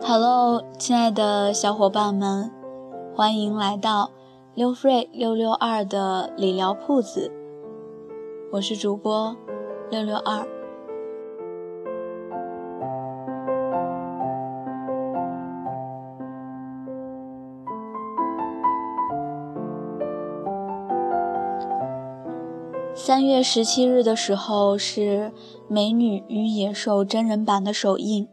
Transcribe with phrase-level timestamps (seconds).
[0.00, 2.50] Hello，亲爱的小伙伴们，
[3.14, 4.10] 欢迎来到
[4.54, 7.32] 六 free 六六二的理疗铺子。
[8.52, 9.34] 我是主播
[9.90, 10.61] 六六二。
[23.04, 25.32] 三月十七日的时候是
[25.66, 28.28] 《美女与野兽》真人版的首映。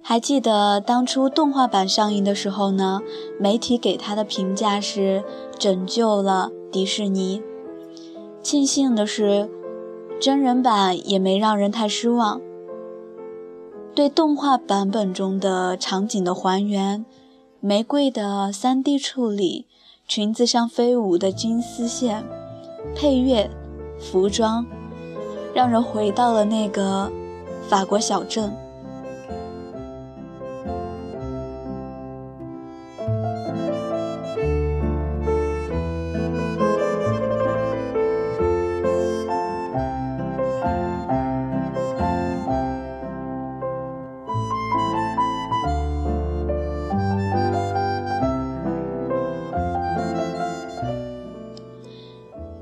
[0.00, 3.02] 还记得当初动画版上映的时候呢，
[3.38, 5.22] 媒体给他的评价是
[5.58, 7.42] 拯救了迪士尼。
[8.40, 9.50] 庆幸的是，
[10.18, 12.40] 真人版也没让人太失望。
[13.94, 17.04] 对动画版本中的场景的还原，
[17.60, 19.66] 玫瑰的 3D 处理，
[20.08, 22.24] 裙子上飞舞的金丝线，
[22.96, 23.50] 配乐，
[24.10, 24.64] 服装，
[25.54, 27.10] 让人回到了那个
[27.68, 28.52] 法国小镇。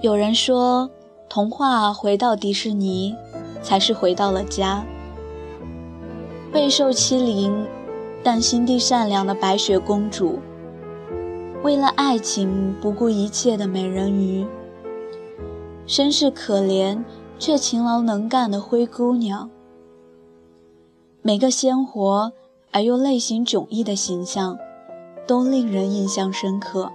[0.00, 0.88] 有人说，
[1.28, 3.14] 童话回到迪士尼，
[3.62, 4.84] 才是回到了家。
[6.50, 7.66] 备受欺凌，
[8.22, 10.38] 但心地善良的白雪公主，
[11.62, 14.46] 为了爱情不顾一切的美人鱼，
[15.86, 17.04] 身世可怜
[17.38, 19.50] 却勤劳能干的灰姑娘，
[21.20, 22.32] 每个鲜活
[22.72, 24.58] 而又类型迥异的形象，
[25.26, 26.90] 都令人印象深刻。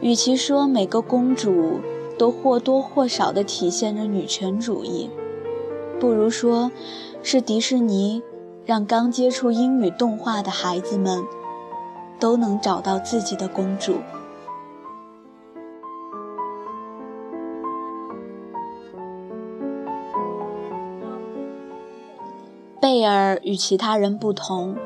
[0.00, 1.80] 与其说每个公主
[2.18, 5.08] 都或多或少地体现着女权主义，
[6.00, 6.72] 不如说，
[7.22, 8.22] 是迪士尼
[8.66, 11.24] 让刚接触英语动画的孩子们
[12.18, 13.98] 都能找到自己的公主。
[22.80, 24.76] 贝尔与其他人不同，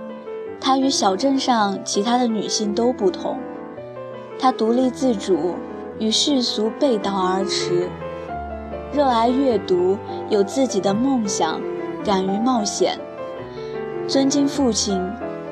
[0.60, 3.38] 她与小镇上其他的女性都不同。
[4.38, 5.54] 她独立自主，
[5.98, 7.88] 与世俗背道而驰，
[8.92, 9.96] 热爱阅读，
[10.28, 11.60] 有自己的梦想，
[12.04, 12.98] 敢于冒险，
[14.08, 15.00] 尊敬父亲，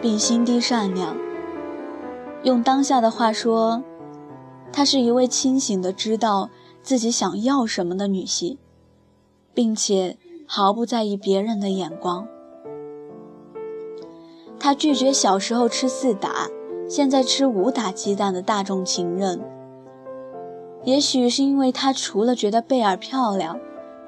[0.01, 1.17] 并心地善良。
[2.43, 3.83] 用当下的话说，
[4.73, 6.51] 她是一位清醒的知道
[6.83, 8.59] 自己想要什么的女性，
[9.55, 12.27] 并且毫不在意别人的眼光。
[14.59, 16.49] 她拒绝小时候吃四打。
[16.89, 19.41] 现在吃五打鸡蛋的大众情人，
[20.85, 23.61] 也许是因为他除了觉得贝尔漂亮，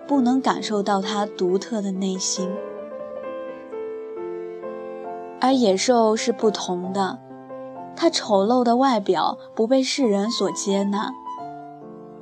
[0.06, 2.50] 不能感受到她独特的内心。
[5.41, 7.19] 而野兽是不同的，
[7.94, 11.12] 它丑陋的外表不被世人所接纳，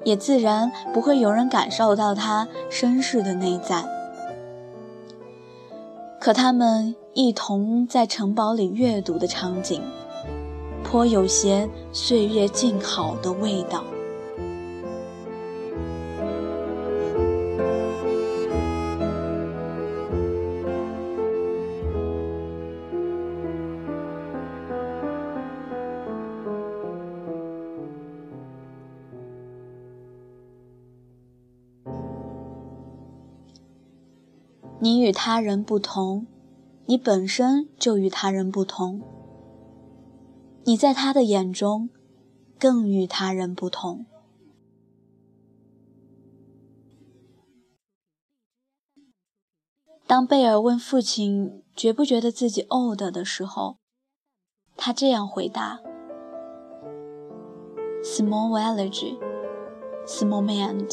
[0.04, 3.84] 也自然不会有人感受到它绅士的内在。
[6.20, 9.80] 可他们一同在城堡里阅读的场景。
[10.82, 13.84] 颇有些岁月静好的味道。
[34.82, 36.26] 你与他人不同，
[36.86, 39.02] 你本身就与他人不同。
[40.64, 41.90] 你在他的眼中，
[42.58, 44.06] 更与他人不同。
[50.06, 53.76] 当贝尔问父亲觉不觉得自己 old 的时候，
[54.76, 55.78] 他这样回答
[58.02, 59.18] ：“Small village,
[60.06, 60.88] small man.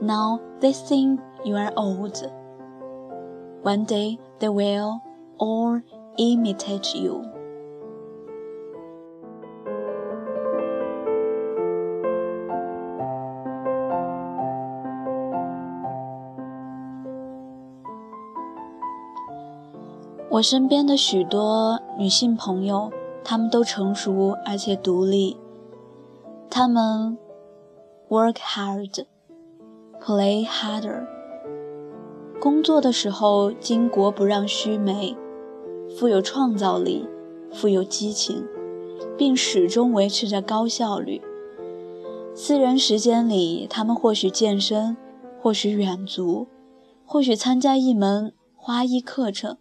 [0.00, 2.43] Now they think you are old.
[3.63, 5.01] One day they will
[5.37, 5.81] all
[6.17, 7.23] imitate you.”
[20.31, 22.91] 我身边的许多女性朋友，
[23.23, 25.35] 她们都成熟而且独立。
[26.49, 27.17] 她们
[28.09, 29.05] work hard,
[29.99, 31.12] play harder。
[32.44, 35.16] 工作的时候巾帼不让须眉，
[35.96, 37.08] 富有创造力，
[37.50, 38.44] 富有激情，
[39.16, 41.22] 并始终维持着高效率。
[42.34, 44.94] 私人时间里，他们或许健身，
[45.40, 46.46] 或许远足，
[47.06, 49.56] 或许参加一门花艺课程，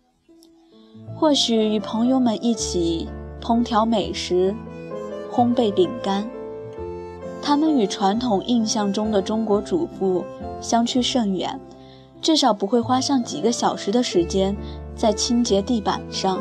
[1.16, 3.08] 或许与朋友们一起
[3.42, 4.54] 烹调美食、
[5.32, 6.30] 烘焙饼干。
[7.42, 10.26] 他们与传统印象中的中国主妇
[10.60, 11.58] 相去甚远，
[12.24, 14.56] 至少不会花上几个小时的时间
[14.96, 16.40] 在清洁地板上，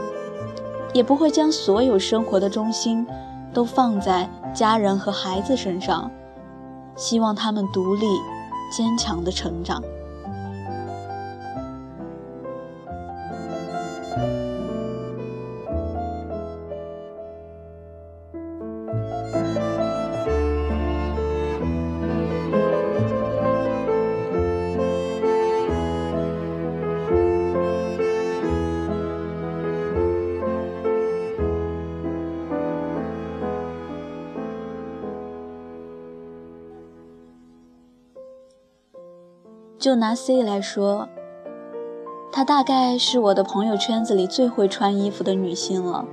[0.94, 3.04] 也不会将所有生活的中心
[3.52, 6.08] 都放在家人和孩子身上。
[6.94, 8.06] 希望他们独立、
[8.70, 9.82] 坚强的成长。
[39.82, 41.08] 就拿 C 来说，
[42.30, 46.06] 她大概是我的朋友圈子里最会穿衣服的女性了。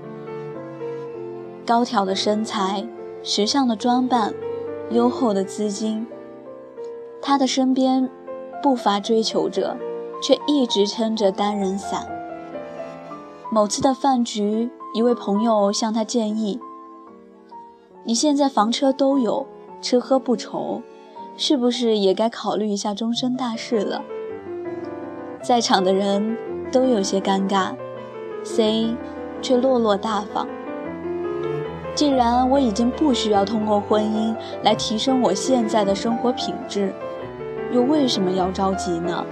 [1.68, 2.88] 高挑的身材，
[3.22, 4.34] 时尚的装扮，
[4.90, 6.08] 优厚的资金，
[7.22, 8.10] 她的身边
[8.64, 9.78] 不乏追求者，
[10.20, 12.08] 却一直撑着单人伞。
[13.52, 16.60] 某次的饭局，一位朋友向她建议
[18.04, 19.46] ：“你现在房车都有，
[19.80, 20.82] 吃喝不愁。”
[21.42, 24.04] 是不是也该考虑一下终身大事了？
[25.42, 26.38] 在场的人
[26.70, 27.74] 都有些尴尬
[28.44, 28.94] ，C
[29.42, 30.46] 却落落大方。
[31.96, 36.94] 既然我已经不需要通过婚姻来提升我现在的生活品质，
[37.72, 39.26] 又为什么要着急呢？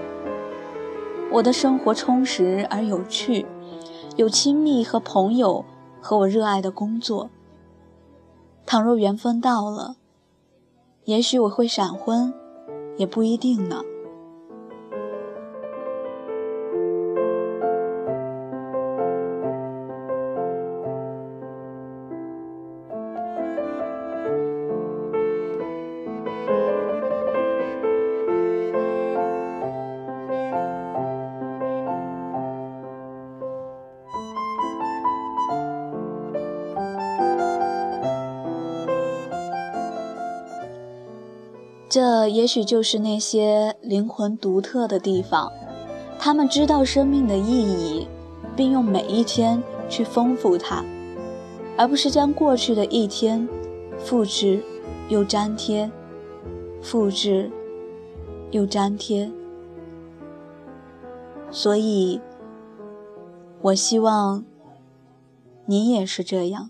[1.30, 3.46] 我的生活充实而有趣，
[4.16, 5.66] 有亲密和朋友，
[6.00, 7.30] 和我热爱的工作。
[8.66, 9.97] 倘若缘分到了。
[11.08, 12.34] 也许我会闪婚，
[12.98, 13.82] 也不一定呢。
[41.90, 45.52] 这也许就是那些灵魂独特的地方，
[46.20, 48.08] 他们知道生命的意义，
[48.56, 50.84] 并用每一天去丰富它，
[51.78, 53.48] 而不是将过去的一天
[53.98, 54.62] 复制
[55.08, 55.90] 又粘贴，
[56.82, 57.50] 复制
[58.52, 59.32] 又粘贴。
[61.50, 62.20] 所以，
[63.62, 64.44] 我希望
[65.66, 66.70] 你也是这样。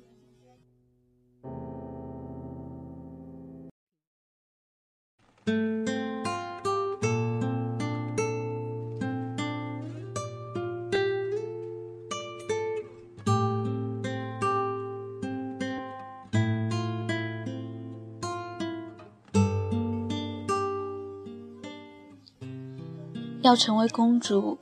[23.47, 24.59] 要成为公主，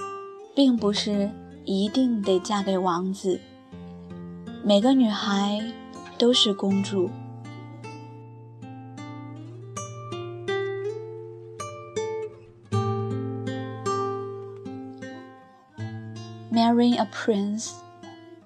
[0.54, 1.30] 并不是
[1.64, 3.40] 一定得嫁给王子。
[4.64, 5.62] 每个女孩
[6.18, 7.10] 都是公主。
[16.52, 17.70] Marrying a prince,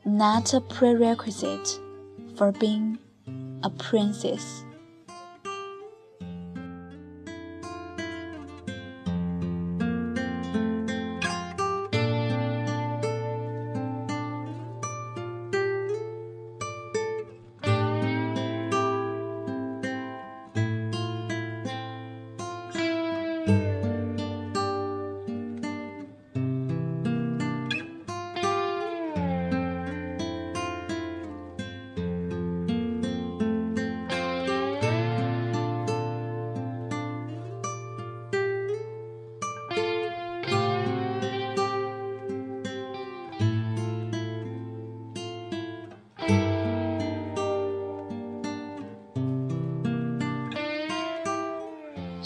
[0.04, 1.78] not a prerequisite
[2.36, 2.98] for being
[3.62, 4.62] a princess.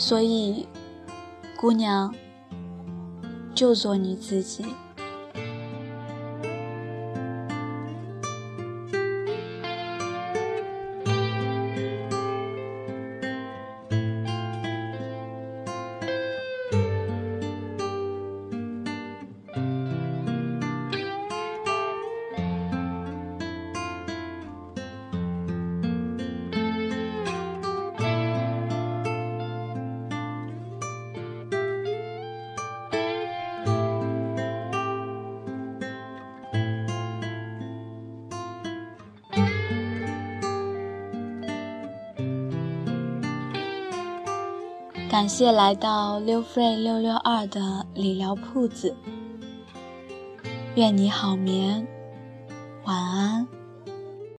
[0.05, 0.67] 所以，
[1.55, 2.13] 姑娘，
[3.55, 4.65] 就做你自己。
[45.13, 48.95] 感谢来到六 free 六六二的理疗铺子。
[50.73, 51.87] 愿你好眠，
[52.85, 53.47] 晚安。